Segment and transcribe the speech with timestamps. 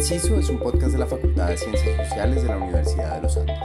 [0.00, 3.36] Inciso es un podcast de la Facultad de Ciencias Sociales de la Universidad de los
[3.36, 3.58] Andes.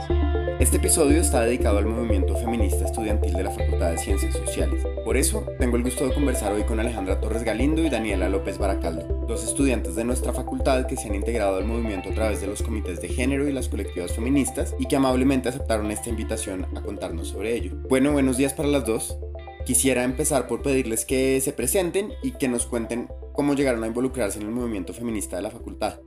[0.60, 4.86] Este episodio está dedicado al movimiento feminista estudiantil de la Facultad de Ciencias Sociales.
[5.02, 8.58] Por eso, tengo el gusto de conversar hoy con Alejandra Torres Galindo y Daniela López
[8.58, 12.48] Baracaldo, dos estudiantes de nuestra facultad que se han integrado al movimiento a través de
[12.48, 16.82] los comités de género y las colectivas feministas y que amablemente aceptaron esta invitación a
[16.82, 17.72] contarnos sobre ello.
[17.88, 19.16] Bueno, buenos días para las dos.
[19.64, 24.38] Quisiera empezar por pedirles que se presenten y que nos cuenten cómo llegaron a involucrarse
[24.38, 25.98] en el movimiento feminista de la facultad.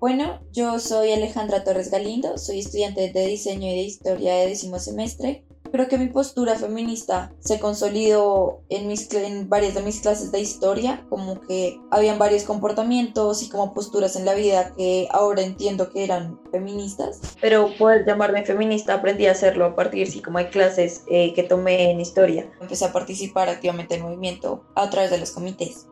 [0.00, 4.78] Bueno, yo soy Alejandra Torres Galindo, soy estudiante de diseño y de historia de décimo
[4.78, 5.44] semestre.
[5.72, 10.38] Creo que mi postura feminista se consolidó en, mis, en varias de mis clases de
[10.38, 15.90] historia, como que habían varios comportamientos y como posturas en la vida que ahora entiendo
[15.90, 17.20] que eran feministas.
[17.40, 21.42] Pero poder llamarme feminista aprendí a hacerlo a partir sí, como de clases eh, que
[21.42, 22.48] tomé en historia.
[22.60, 25.88] Empecé a participar activamente en el movimiento a través de los comités.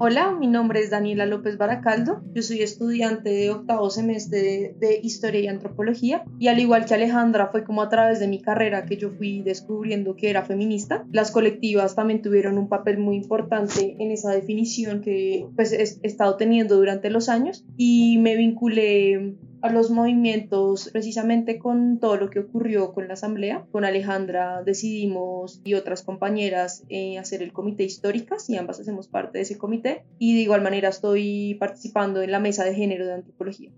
[0.00, 2.22] Hola, mi nombre es Daniela López Baracaldo.
[2.32, 6.22] Yo soy estudiante de octavo semestre de, Historia y Antropología.
[6.38, 9.42] Y al igual que Alejandra, fue como a través de mi carrera que yo fui
[9.42, 11.04] descubriendo que era feminista.
[11.10, 16.36] Las colectivas también tuvieron un papel muy importante en esa definición que pues, he estado
[16.36, 17.64] teniendo durante los años.
[17.76, 23.66] Y me vinculé a los movimientos precisamente con todo lo que ocurrió con la asamblea.
[23.72, 29.38] Con Alejandra decidimos y otras compañeras eh, hacer el comité históricas y ambas hacemos parte
[29.38, 33.14] de ese comité y de igual manera estoy participando en la mesa de género de
[33.14, 33.70] antropología.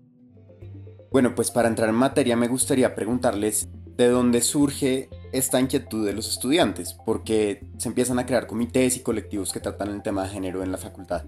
[1.11, 6.13] Bueno, pues para entrar en materia me gustaría preguntarles de dónde surge esta inquietud de
[6.13, 10.29] los estudiantes, porque se empiezan a crear comités y colectivos que tratan el tema de
[10.29, 11.25] género en la facultad.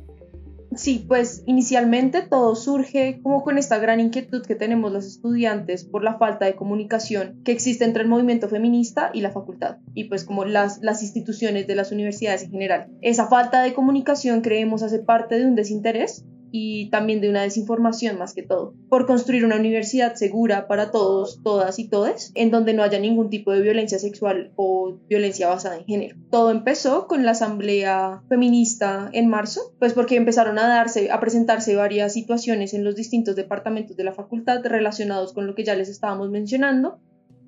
[0.84, 6.04] Sí, pues inicialmente todo surge como con esta gran inquietud que tenemos los estudiantes por
[6.04, 10.26] la falta de comunicación que existe entre el movimiento feminista y la facultad y pues
[10.26, 12.88] como las, las instituciones de las universidades en general.
[13.00, 16.26] Esa falta de comunicación creemos hace parte de un desinterés
[16.56, 21.42] y también de una desinformación más que todo, por construir una universidad segura para todos,
[21.44, 25.78] todas y todes, en donde no haya ningún tipo de violencia sexual o violencia basada
[25.78, 26.16] en género.
[26.30, 31.76] Todo empezó con la asamblea feminista en marzo, pues porque empezaron a darse, a presentarse
[31.76, 35.90] varias situaciones en los distintos departamentos de la facultad relacionados con lo que ya les
[35.90, 37.00] estábamos mencionando,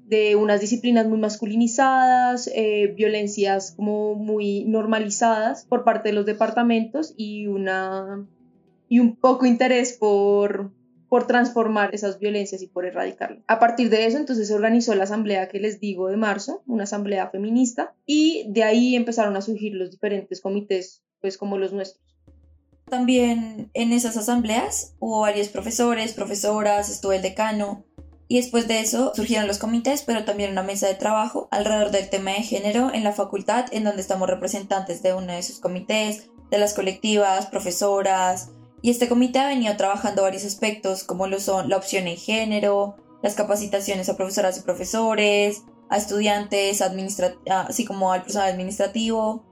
[0.07, 7.13] de unas disciplinas muy masculinizadas, eh, violencias como muy normalizadas por parte de los departamentos
[7.17, 8.25] y una
[8.87, 10.71] y un poco interés por,
[11.09, 13.43] por transformar esas violencias y por erradicarlas.
[13.47, 16.83] A partir de eso, entonces se organizó la asamblea que les digo de marzo, una
[16.83, 22.03] asamblea feminista, y de ahí empezaron a surgir los diferentes comités, pues como los nuestros.
[22.89, 27.83] También en esas asambleas hubo varios profesores, profesoras, estuvo el decano,
[28.27, 32.09] y después de eso surgieron los comités, pero también una mesa de trabajo alrededor del
[32.09, 36.29] tema de género en la facultad, en donde estamos representantes de uno de esos comités,
[36.49, 38.49] de las colectivas, profesoras,
[38.85, 42.97] y este comité ha venido trabajando varios aspectos como lo son la opción en género,
[43.23, 46.83] las capacitaciones a profesoras y profesores, a estudiantes,
[47.47, 49.43] así como al personal administrativo,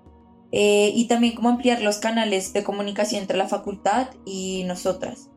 [0.51, 5.31] eh, y también cómo ampliar los canales de comunicación entre la facultad y nosotras.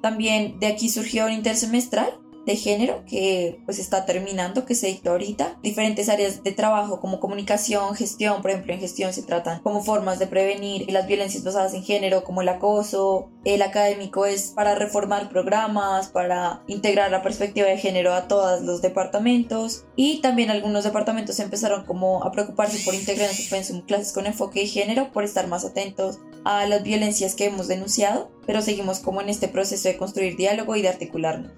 [0.00, 5.10] También de aquí surgió un intersemestral de género que pues está terminando, que se dictó
[5.10, 5.58] ahorita.
[5.62, 10.18] Diferentes áreas de trabajo como comunicación, gestión, por ejemplo en gestión se tratan como formas
[10.18, 13.30] de prevenir las violencias basadas en género como el acoso.
[13.44, 18.82] El académico es para reformar programas, para integrar la perspectiva de género a todos los
[18.82, 24.26] departamentos y también algunos departamentos empezaron como a preocuparse por integrar en su clases con
[24.26, 29.00] enfoque de género por estar más atentos a las violencias que hemos denunciado, pero seguimos
[29.00, 31.52] como en este proceso de construir diálogo y de articularnos.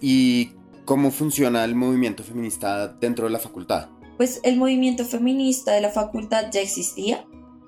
[0.00, 0.52] ¿Y
[0.84, 3.88] cómo funciona el movimiento feminista dentro de la facultad?
[4.16, 7.24] Pues el movimiento feminista de la facultad ya existía.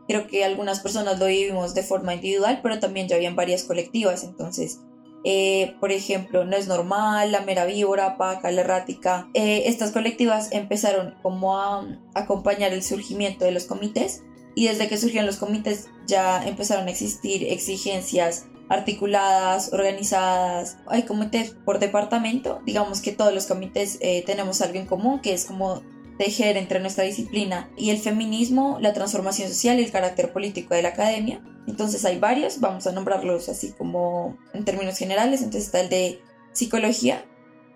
[0.06, 4.25] Creo que algunas personas lo vivimos de forma individual, pero también ya habían varias colectivas.
[4.25, 4.81] Entonces,
[5.25, 9.28] eh, por ejemplo, No es normal, La Mera Víbora, Paca, La Errática.
[9.34, 14.22] Eh, estas colectivas empezaron como a acompañar el surgimiento de los comités
[14.54, 20.78] y desde que surgieron los comités ya empezaron a existir exigencias articuladas, organizadas.
[20.86, 22.62] Hay comités por departamento.
[22.64, 25.82] Digamos que todos los comités eh, tenemos algo en común, que es como
[26.16, 30.82] tejer entre nuestra disciplina y el feminismo, la transformación social y el carácter político de
[30.82, 31.42] la academia.
[31.66, 35.42] Entonces hay varios, vamos a nombrarlos así como en términos generales.
[35.42, 36.20] Entonces está el de
[36.52, 37.25] psicología,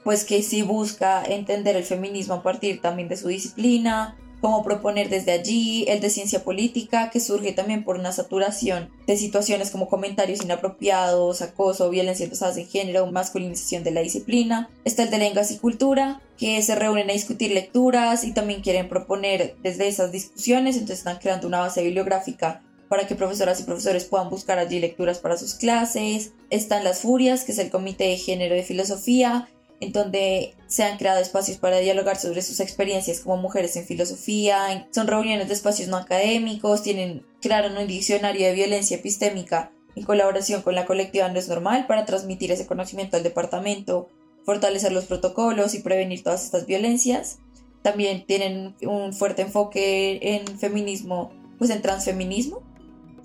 [0.02, 4.16] pues que sí busca entender el feminismo a partir también de su disciplina,
[4.46, 9.16] cómo proponer desde allí, el de ciencia política, que surge también por una saturación de
[9.16, 14.70] situaciones como comentarios inapropiados, acoso, violencia basadas en género, masculinización de la disciplina.
[14.84, 18.88] Está el de lenguas y cultura, que se reúnen a discutir lecturas y también quieren
[18.88, 24.04] proponer desde esas discusiones, entonces están creando una base bibliográfica para que profesoras y profesores
[24.04, 26.34] puedan buscar allí lecturas para sus clases.
[26.50, 29.48] Están las Furias, que es el Comité de Género de Filosofía,
[29.80, 34.88] en donde se han creado espacios para dialogar sobre sus experiencias como mujeres en filosofía,
[34.90, 40.62] son reuniones de espacios no académicos, tienen, crearon un diccionario de violencia epistémica en colaboración
[40.62, 44.08] con la colectiva No es Normal para transmitir ese conocimiento al departamento,
[44.44, 47.38] fortalecer los protocolos y prevenir todas estas violencias.
[47.82, 52.62] También tienen un fuerte enfoque en feminismo, pues en transfeminismo,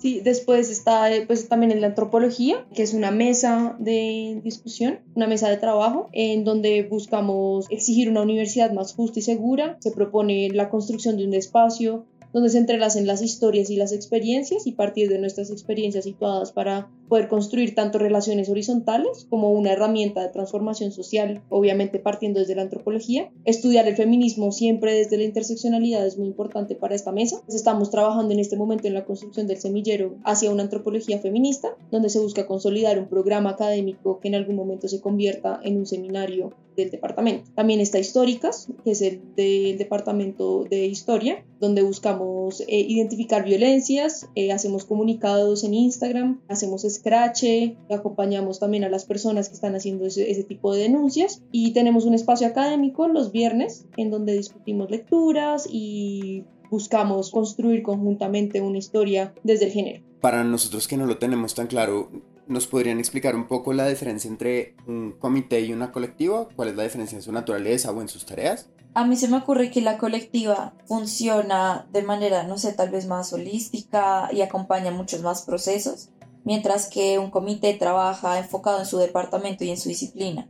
[0.02, 4.98] Sí, después está eh, pues, también en la antropología, que es una mesa de discusión,
[5.14, 9.76] una mesa de trabajo, en donde buscamos exigir una universidad más justa y segura.
[9.78, 14.66] Se propone la construcción de un espacio donde se entrelacen las historias y las experiencias
[14.66, 20.22] y partir de nuestras experiencias situadas para poder construir tanto relaciones horizontales como una herramienta
[20.22, 23.30] de transformación social, obviamente partiendo desde la antropología.
[23.44, 27.42] Estudiar el feminismo siempre desde la interseccionalidad es muy importante para esta mesa.
[27.48, 32.08] Estamos trabajando en este momento en la construcción del semillero hacia una antropología feminista, donde
[32.08, 36.54] se busca consolidar un programa académico que en algún momento se convierta en un seminario
[36.76, 37.50] del departamento.
[37.54, 44.28] También está Históricas, que es el del departamento de historia, donde buscamos eh, identificar violencias,
[44.34, 47.44] eh, hacemos comunicados en Instagram, hacemos scratch,
[47.90, 52.04] acompañamos también a las personas que están haciendo ese, ese tipo de denuncias y tenemos
[52.04, 59.34] un espacio académico los viernes en donde discutimos lecturas y buscamos construir conjuntamente una historia
[59.42, 60.02] desde el género.
[60.20, 62.08] Para nosotros que no lo tenemos tan claro,
[62.52, 66.48] ¿Nos podrían explicar un poco la diferencia entre un comité y una colectiva?
[66.54, 68.68] ¿Cuál es la diferencia en su naturaleza o en sus tareas?
[68.92, 73.06] A mí se me ocurre que la colectiva funciona de manera, no sé, tal vez
[73.06, 76.10] más holística y acompaña muchos más procesos,
[76.44, 80.46] mientras que un comité trabaja enfocado en su departamento y en su disciplina.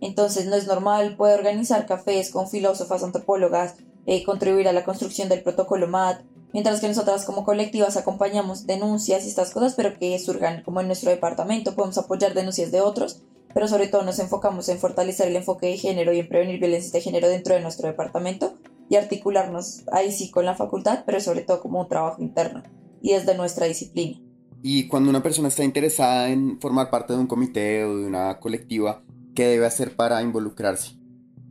[0.00, 3.74] Entonces no es normal, puede organizar cafés con filósofas, antropólogas,
[4.06, 6.22] eh, contribuir a la construcción del protocolo MAT,
[6.52, 10.86] mientras que nosotras como colectivas acompañamos denuncias y estas cosas, pero que surjan como en
[10.86, 13.22] nuestro departamento, podemos apoyar denuncias de otros,
[13.54, 16.92] pero sobre todo nos enfocamos en fortalecer el enfoque de género y en prevenir violencia
[16.92, 18.54] de género dentro de nuestro departamento
[18.88, 22.62] y articularnos ahí sí con la facultad, pero sobre todo como un trabajo interno
[23.00, 24.20] y desde nuestra disciplina.
[24.62, 28.38] Y cuando una persona está interesada en formar parte de un comité o de una
[28.38, 29.02] colectiva,
[29.34, 31.01] ¿qué debe hacer para involucrarse?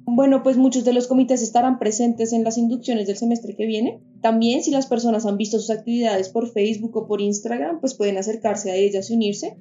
[0.06, 4.02] Bueno, pues muchos de los comités estarán presentes en las inducciones del semestre que viene.
[4.22, 8.18] También si las personas han visto sus actividades por Facebook o por Instagram, pues pueden
[8.18, 9.58] acercarse a ellas y unirse.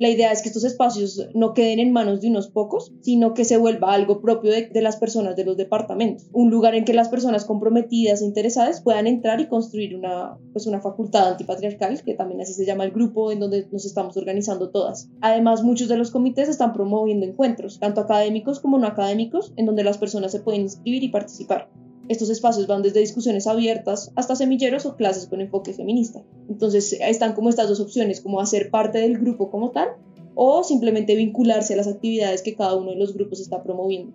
[0.00, 3.44] La idea es que estos espacios no queden en manos de unos pocos, sino que
[3.44, 6.26] se vuelva algo propio de, las personas de los departamentos.
[6.32, 10.66] Un lugar en que las personas comprometidas e interesadas puedan entrar y construir una, pues
[10.66, 14.70] una facultad antipatriarcal, que también así se llama el grupo en donde nos estamos organizando
[14.70, 15.10] todas.
[15.20, 19.84] Además, muchos de los comités están promoviendo encuentros, tanto académicos como no académicos, en donde
[19.84, 21.68] las personas se pueden inscribir y participar.
[22.10, 26.24] Estos espacios van desde discusiones abiertas hasta semilleros o clases con enfoque feminista.
[26.48, 29.90] Entonces están como estas dos opciones, como hacer parte del grupo como tal
[30.34, 34.12] o simplemente vincularse a las actividades que cada uno de los grupos está promoviendo.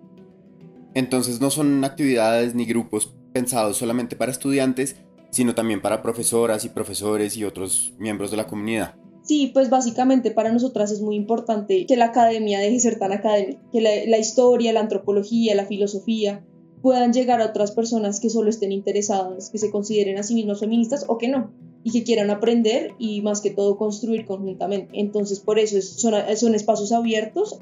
[0.92, 4.96] Entonces no son actividades ni grupos pensados solamente para estudiantes,
[5.30, 8.96] sino también para profesoras y profesores y otros miembros de la comunidad.
[9.22, 13.12] Sí, pues básicamente para nosotras es muy importante que la academia deje de ser tan
[13.12, 16.44] académica, que la, la historia, la antropología, la filosofía
[16.86, 20.60] puedan llegar a otras personas que solo estén interesadas, que se consideren a sí mismas
[20.60, 21.50] feministas o que no,
[21.82, 24.92] y que quieran aprender y más que todo construir conjuntamente.
[24.92, 27.58] Entonces, por eso son, son espacios abiertos.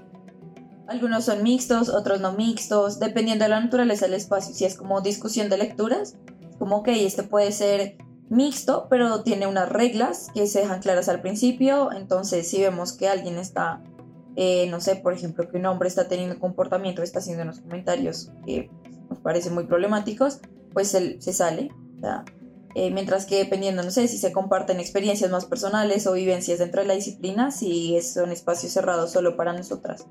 [0.89, 4.55] Algunos son mixtos, otros no mixtos, dependiendo de la naturaleza del espacio.
[4.55, 6.19] Si es como discusión de lecturas,
[6.59, 7.97] como que este puede ser
[8.29, 11.93] mixto, pero tiene unas reglas que se dejan claras al principio.
[11.93, 13.83] Entonces, si vemos que alguien está,
[14.37, 18.31] eh, no sé, por ejemplo, que un hombre está teniendo comportamiento, está haciendo unos comentarios
[18.45, 18.69] que
[19.25, 20.39] parecen muy problemáticos,
[20.73, 21.73] pues él se sale.
[22.77, 26.83] Eh, mientras que dependiendo, no sé, si se comparten experiencias más personales o vivencias dentro
[26.83, 30.07] de la disciplina, si es un espacio cerrado solo para nosotras.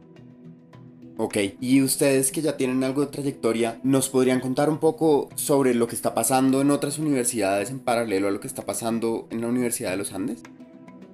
[1.18, 5.76] Ok, y ustedes que ya tienen algo de trayectoria, ¿nos podrían contar un poco sobre
[5.76, 9.42] lo que está pasando en otras universidades en paralelo a lo que está pasando en
[9.42, 10.42] la Universidad de los Andes?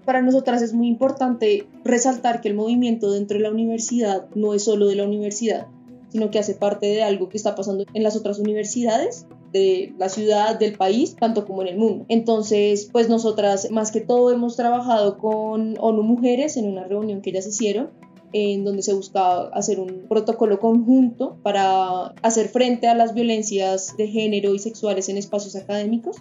[0.06, 4.64] Para nosotras es muy importante resaltar que el movimiento dentro de la universidad no es
[4.64, 5.68] solo de la universidad,
[6.10, 10.10] sino que hace parte de algo que está pasando en las otras universidades de la
[10.10, 12.06] ciudad, del país, tanto como en el mundo.
[12.10, 17.32] Entonces, pues nosotras más que todo hemos trabajado con ONU Mujeres en una reunión que
[17.32, 17.90] ellas hicieron
[18.32, 24.08] en donde se buscaba hacer un protocolo conjunto para hacer frente a las violencias de
[24.08, 26.18] género y sexuales en espacios académicos.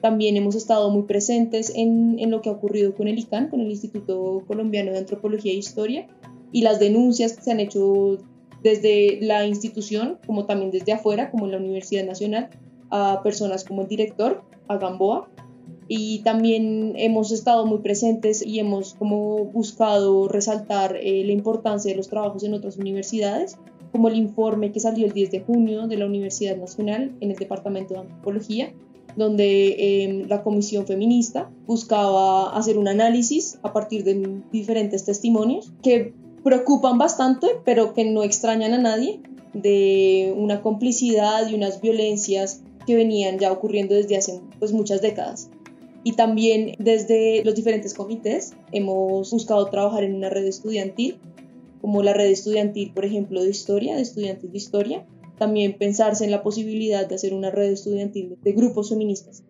[0.00, 3.60] También hemos estado muy presentes en, en lo que ha ocurrido con el ICANN, con
[3.60, 6.06] el Instituto Colombiano de Antropología e Historia,
[6.52, 8.18] y las denuncias que se han hecho
[8.62, 12.50] desde la institución como también desde afuera, como en la Universidad Nacional,
[12.90, 15.28] a personas como el director, a Gamboa.
[15.92, 21.96] y también hemos estado muy presentes y hemos como buscado resaltar eh, la importancia de
[21.96, 23.56] los trabajos en otras universidades,
[23.90, 27.36] como el informe que salió el 10 de junio de la Universidad Nacional en el
[27.36, 28.72] Departamento de Antropología,
[29.16, 36.14] donde em, la Comisión Feminista buscaba hacer un análisis a partir de diferentes testimonios que
[36.42, 39.20] preocupan bastante, pero que no extrañan a nadie,
[39.52, 45.50] de una complicidad y unas violencias que venían ya ocurriendo desde hace pues, muchas décadas
[46.02, 51.20] y también desde los diferentes comités hemos buscado trabajar en una red estudiantil,
[51.80, 55.06] como la red estudiantil, por ejemplo, de historia, de estudiantes de historia,
[55.38, 59.42] también pensarse en la posibilidad de hacer una red estudiantil de grupos feministas.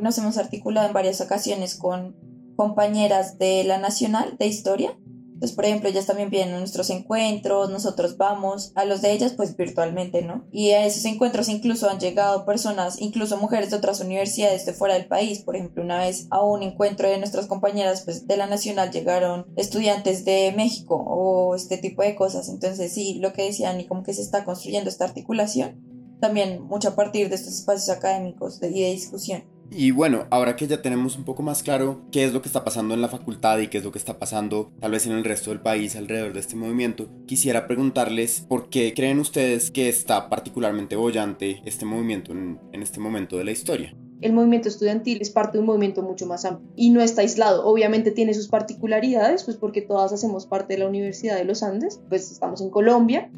[0.00, 2.16] Nos hemos articulado en varias ocasiones con
[2.56, 4.98] compañeras de la Nacional de Historia
[5.38, 9.34] entonces, por ejemplo, ellas también vienen a nuestros encuentros, nosotros vamos a los de ellas,
[9.36, 10.44] pues virtualmente, ¿no?
[10.50, 14.94] Y a esos encuentros incluso han llegado personas, incluso mujeres de otras universidades de fuera
[14.94, 15.38] del país.
[15.38, 19.46] Por ejemplo, una vez a un encuentro de nuestras compañeras pues, de la Nacional llegaron
[19.54, 22.48] estudiantes de México o este tipo de cosas.
[22.48, 25.80] Entonces, sí, lo que decían y como que se está construyendo esta articulación,
[26.20, 29.44] también mucho a partir de estos espacios académicos y de discusión.
[29.70, 32.64] Y bueno, ahora que ya tenemos un poco más claro qué es lo que está
[32.64, 35.24] pasando en la facultad y qué es lo que está pasando tal vez en el
[35.24, 40.30] resto del país alrededor de este movimiento, quisiera preguntarles por qué creen ustedes que está
[40.30, 45.58] particularmente bollante este movimiento en, este momento de la historia el movimiento estudiantil es parte
[45.58, 47.64] de un movimiento mucho más amplio y no está aislado.
[47.64, 52.00] Obviamente tiene sus particularidades, pues porque todas hacemos parte de la Universidad de los Andes,
[52.08, 53.30] pues estamos en Colombia,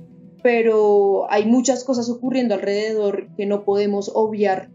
[0.43, 4.71] pero hay muchas cosas ocurriendo alrededor que no podemos obviar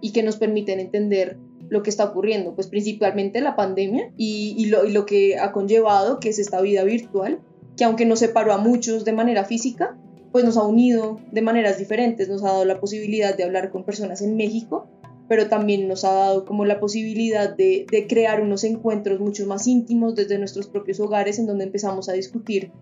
[0.00, 1.38] y que nos permiten entender
[1.68, 6.38] lo que está ocurriendo, pues principalmente la pandemia y, lo, que ha conllevado, que es
[6.38, 7.40] esta vida virtual,
[7.76, 9.96] que aunque nos separó a muchos de manera física,
[10.32, 13.84] pues nos ha unido de maneras diferentes, nos ha dado la posibilidad de hablar con
[13.84, 14.86] personas en México,
[15.28, 19.66] pero también nos ha dado como la posibilidad de, de crear unos encuentros mucho más
[19.66, 22.72] íntimos desde nuestros propios hogares en donde empezamos a discutir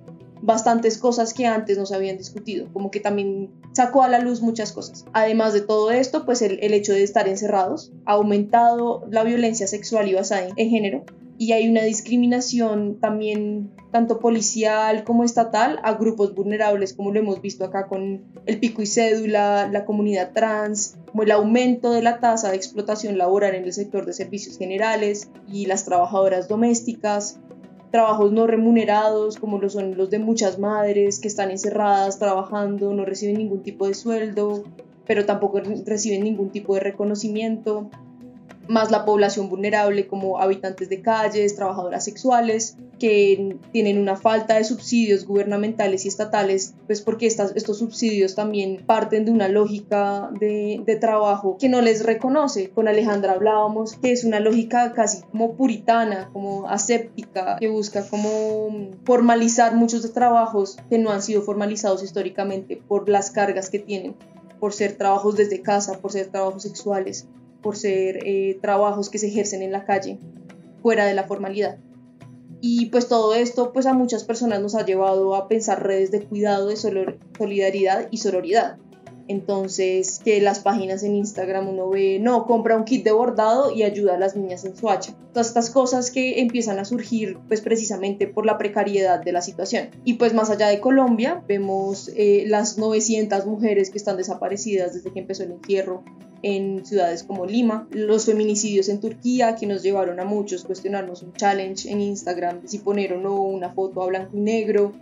[0.47, 4.41] bastantes cosas que antes no se habían discutido, como que también sacó a la luz
[4.41, 5.05] muchas cosas.
[5.12, 10.09] Además de todo esto, pues el, hecho de estar encerrados ha aumentado la violencia sexual
[10.09, 11.05] y basada en, género
[11.37, 17.43] y hay una discriminación también tanto policial como estatal a grupos vulnerables, como lo hemos
[17.43, 22.21] visto acá con el pico y cédula, la comunidad trans, como el aumento de la
[22.21, 27.41] tasa de explotación laboral en el sector de servicios generales y las trabajadoras domésticas,
[27.90, 33.38] trabajos no remunerados, como son los de muchas madres que están encerradas trabajando, no reciben
[33.38, 34.64] ningún tipo de sueldo,
[35.07, 37.90] pero tampoco reciben ningún tipo de reconocimiento
[38.69, 44.65] más la población vulnerable como habitantes de calles, trabajadoras sexuales, que tienen una falta de
[44.65, 50.83] subsidios gubernamentales y estatales, pues porque estas, estos subsidios también parten de una lógica de,
[50.85, 52.71] de, trabajo que no les reconoce.
[52.71, 58.91] Con Alejandra hablábamos que es una lógica casi como puritana, como aséptica, que busca como
[59.05, 64.15] formalizar muchos trabajos que no han sido formalizados históricamente por las cargas que tienen,
[64.59, 67.29] por ser trabajos desde casa, por ser trabajos sexuales
[67.67, 70.21] por ser eh, trabajos que se ejercen en la calle,
[70.83, 71.79] fuera de la formalidad.
[72.61, 76.23] Y pues todo esto pues a muchas personas nos ha llevado a pensar redes de
[76.23, 78.77] cuidado, de solidaridad y sororidad.
[79.27, 83.83] Entonces, que las páginas en Instagram uno ve, no, compra un kit de bordado y
[83.83, 85.17] ayuda a las niñas en su hacha.
[85.33, 89.89] Todas estas cosas que empiezan a surgir, pues precisamente por la precariedad de la situación.
[90.05, 95.13] Y pues más allá de Colombia, vemos eh, las 900 mujeres que están desaparecidas desde
[95.13, 96.05] que empezó el entierro
[96.47, 101.33] en ciudades como Lima, los feminicidios en Turquía que nos llevaron a muchos cuestionarnos un
[101.33, 104.93] challenge en Instagram si poner o no una foto a blanco y negro,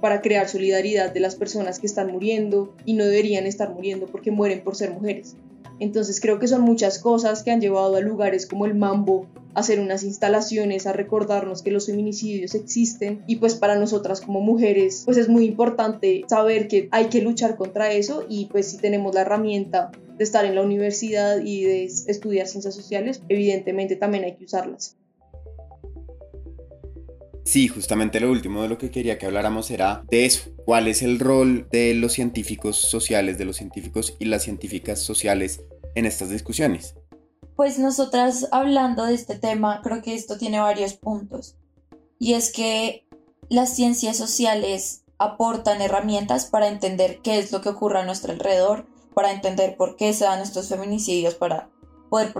[0.00, 4.30] para crear solidaridad de las personas que están muriendo y no deberían estar muriendo porque
[4.30, 5.36] mueren por ser mujeres.
[5.78, 9.60] Entonces creo que son muchas cosas que han llevado a lugares como el Mambo a
[9.60, 15.02] hacer unas instalaciones, a recordarnos que los feminicidios existen y pues para nosotras como mujeres
[15.04, 19.14] pues es muy importante saber que hay que luchar contra eso y pues si tenemos
[19.14, 24.36] la herramienta de estar en la universidad y de estudiar ciencias sociales, evidentemente también hay
[24.36, 24.96] que usarlas.
[27.44, 30.50] Sí, justamente lo último de lo que quería que habláramos era de eso.
[30.64, 35.60] ¿Cuál es el rol de los científicos sociales, de los científicos y las científicas sociales
[35.94, 36.94] en estas discusiones?
[37.54, 41.56] Pues nosotras hablando de este tema, creo que esto tiene varios puntos.
[42.18, 43.06] Y es que
[43.50, 48.86] las ciencias sociales aportan herramientas para entender qué es lo que ocurre a nuestro alrededor,
[49.14, 51.70] para entender por qué se dan estos feminicidios, para
[52.10, 52.32] poder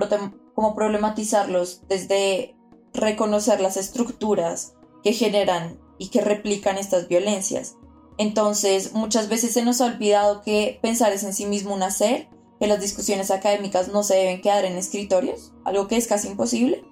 [0.55, 2.57] como problematizarlos desde
[2.93, 7.77] reconocer las estructuras que generan y que replican estas violencias.
[8.19, 12.29] Entonces, muchas veces se nos ha olvidado que pensar es en sí mismo un hacer
[12.61, 16.85] que las discusiones académicas no se deben quedar en escritorios, algo que es casi imposible,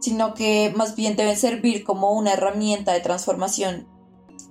[0.00, 3.86] sino que más bien deben servir como una herramienta de transformación,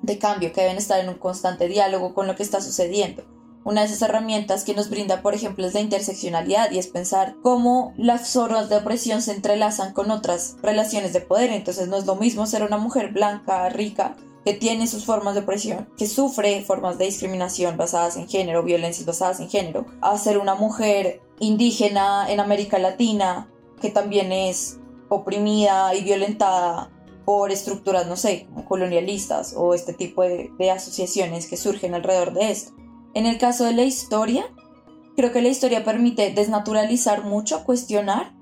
[0.04, 3.24] de cambio, que deben estar en un constante diálogo con lo que está sucediendo.
[3.66, 7.36] Una de esas herramientas que nos brinda, por ejemplo, es la interseccionalidad y es pensar
[7.44, 11.52] cómo las formas de opresión se entrelazan con otras relaciones de poder.
[11.52, 15.42] Entonces no es lo mismo ser una mujer blanca, rica, que tiene sus formas de
[15.42, 20.38] opresión, que sufre formas de discriminación basadas en género, violencias basadas en género, a ser
[20.38, 23.50] una mujer indígena en América Latina,
[23.82, 24.78] que también es
[25.10, 26.92] oprimida y violentada
[27.26, 32.79] por estructuras, no sé, colonialistas o este tipo de asociaciones que surgen alrededor de esto.
[33.14, 34.46] En el caso de la historia,
[35.16, 38.34] creo que la historia permite desnaturalizar mucho, cuestionar.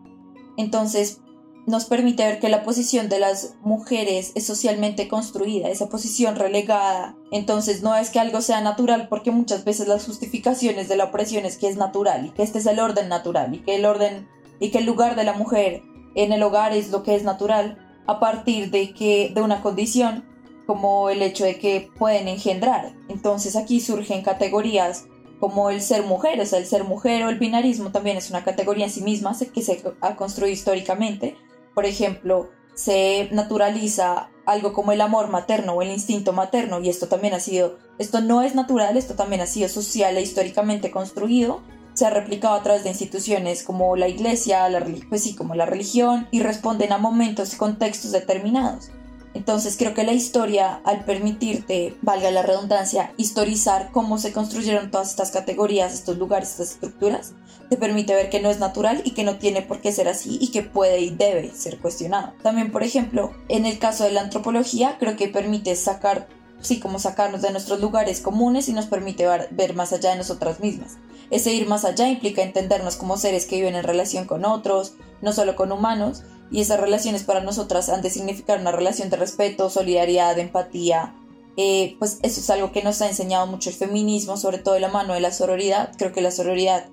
[0.57, 1.21] Entonces,
[1.67, 7.15] nos permite ver que la posición de las mujeres es socialmente construida, esa posición relegada.
[7.31, 11.45] Entonces, no es que algo sea natural, porque muchas veces las justificaciones de la opresión
[11.45, 14.27] es que es natural y que este es el orden natural y que el orden
[14.59, 15.83] y que el lugar de la mujer
[16.15, 20.25] en el hogar es lo que es natural a partir de que de una condición
[20.67, 22.93] como el hecho de que pueden engendrar.
[23.07, 25.05] Entonces aquí surgen categorías
[25.39, 28.43] como el ser mujer, o sea, el ser mujer o el binarismo también es una
[28.43, 31.35] categoría en sí misma que se ha construido históricamente.
[31.73, 37.07] Por ejemplo, se naturaliza algo como el amor materno o el instinto materno y esto
[37.07, 41.61] también ha sido, esto no es natural, esto también ha sido social e históricamente construido,
[41.93, 44.67] se ha replicado a través de instituciones como la iglesia,
[45.09, 48.91] pues sí, como la religión y responden a momentos y contextos determinados.
[49.37, 55.11] Entonces creo que la historia, al permitirte, valga la redundancia, historizar cómo se construyeron todas
[55.11, 57.33] estas categorías, estos lugares, estas estructuras,
[57.69, 60.39] te permite ver que no es natural y que no tiene por qué ser así
[60.41, 62.33] y que puede y debe ser cuestionado.
[62.41, 66.27] También, por ejemplo, en el caso de la antropología, creo que permite sacar,
[66.59, 70.59] sí, como sacarnos de nuestros lugares comunes y nos permite ver, más allá de nosotras
[70.61, 70.97] mismas.
[71.29, 75.31] Ese ir más allá implica entendernos como seres que viven en relación con otros, no
[75.31, 79.69] solo con humanos, y esas relaciones para nosotras han de significar una relación de respeto,
[79.69, 81.15] solidaridad, empatía.
[81.57, 84.79] Eh, pues eso es algo que nos ha enseñado mucho el feminismo, sobre todo de
[84.79, 85.91] la mano de la sororidad.
[85.97, 86.87] Creo que la sororidad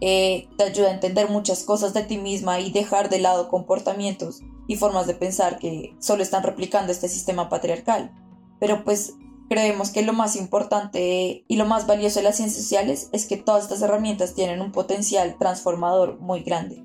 [0.00, 4.40] eh, te ayuda a entender muchas cosas de ti misma y dejar de lado comportamientos
[4.66, 8.12] y formas de pensar que solo están replicando este sistema patriarcal.
[8.60, 9.14] Pero pues
[9.48, 13.36] creemos que lo más importante y lo más valioso de las ciencias sociales es que
[13.36, 16.84] todas estas herramientas tienen un potencial transformador muy grande.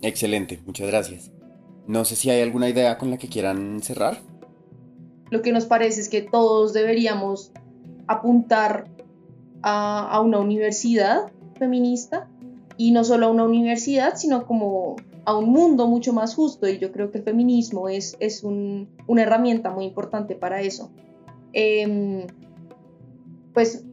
[0.00, 1.33] Excelente, muchas gracias.
[1.86, 4.18] No sé si hay alguna idea con la que quieran cerrar.
[5.30, 7.52] Lo que nos parece es que todos deberíamos
[8.06, 8.86] apuntar
[9.62, 12.28] a, una universidad feminista
[12.76, 16.78] y no solo a una universidad, sino como a un mundo mucho más justo y
[16.78, 20.90] yo creo que el feminismo es, es una herramienta muy importante para eso.
[21.52, 22.26] Em,
[23.54, 23.84] pues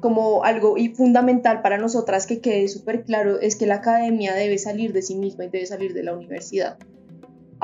[0.00, 4.58] como algo y fundamental para nosotras que quede súper claro es que la academia debe
[4.58, 6.76] salir de sí misma y debe salir de la universidad.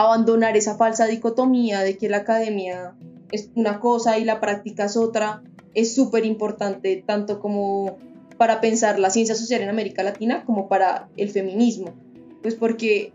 [0.01, 2.95] Abandonar esa falsa dicotomía de que la academia
[3.33, 5.43] es una cosa y la práctica es otra
[5.75, 7.99] es súper importante, tanto como
[8.37, 11.95] para pensar la ciencia social en América Latina como para el feminismo.
[12.43, 13.13] Pues porque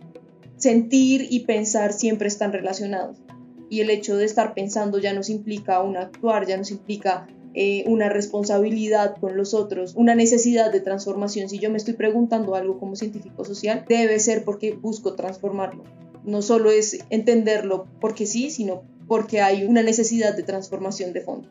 [0.57, 3.17] sentir y pensar siempre están relacionados.
[3.69, 7.85] Y el hecho de estar pensando ya nos implica un actuar, ya nos implica eh,
[7.87, 11.47] una responsabilidad con los otros, una necesidad de transformación.
[11.47, 15.83] Si yo me estoy preguntando algo como científico social, debe ser porque busco transformarlo.
[16.23, 21.49] No solo es entenderlo porque sí, sino porque hay una necesidad de transformación de fondo.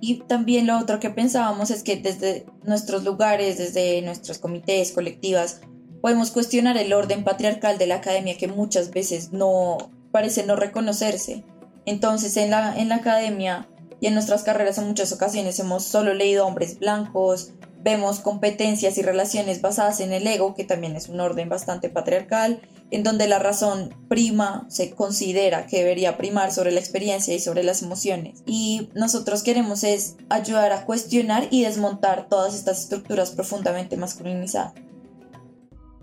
[0.00, 5.60] Y también lo otro que pensábamos es que desde nuestros lugares, desde nuestros comités, colectivas,
[6.00, 9.78] podemos cuestionar el orden patriarcal de la academia que muchas veces no
[10.10, 11.44] parece no reconocerse.
[11.86, 13.68] Entonces en la, en la academia
[14.00, 17.52] y en nuestras carreras en muchas ocasiones hemos solo leído hombres blancos,
[17.82, 22.60] vemos competencias y relaciones basadas en el ego, que también es un orden bastante patriarcal,
[22.92, 27.64] en donde la razón prima, se considera que debería primar sobre la experiencia y sobre
[27.64, 28.42] las emociones.
[28.46, 34.74] Y nosotros queremos es ayudar a cuestionar y desmontar todas estas estructuras profundamente masculinizadas.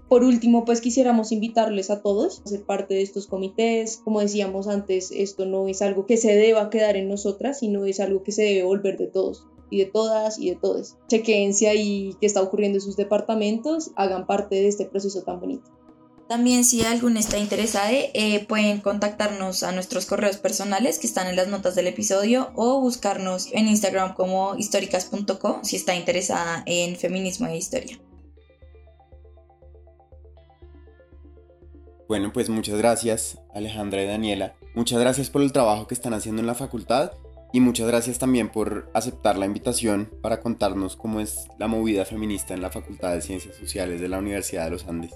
[0.09, 3.97] Por último, pues quisiéramos invitarles a todos a ser parte de estos comités.
[3.97, 7.99] Como decíamos antes, esto no es algo que se deba quedar en nosotras, sino es
[7.99, 10.95] algo que se debe volver de todos y de todas y de todos.
[11.07, 15.69] Chequense ahí qué está ocurriendo en sus departamentos, hagan parte de este proceso tan bonito.
[16.29, 21.35] También si alguno está interesado, eh, pueden contactarnos a nuestros correos personales que están en
[21.35, 27.47] las notas del episodio o buscarnos en Instagram como históricas.co si está interesada en feminismo
[27.47, 27.99] e historia.
[32.07, 34.55] Bueno, pues muchas gracias Alejandra y Daniela.
[34.75, 37.13] Muchas gracias por el trabajo que están haciendo en la facultad
[37.53, 42.53] y muchas gracias también por aceptar la invitación para contarnos cómo es la movida feminista
[42.53, 45.15] en la Facultad de Ciencias Sociales de la Universidad de los Andes.